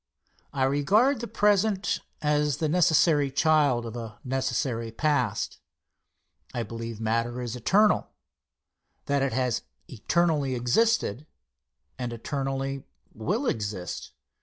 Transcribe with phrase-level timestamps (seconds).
[0.51, 5.59] I regard the present as the necessary child of a necessary past.
[6.55, 8.09] I believe matter is eternal;
[9.05, 11.27] that it has eternally existed
[11.99, 12.83] and eternally
[13.13, 14.13] will exist.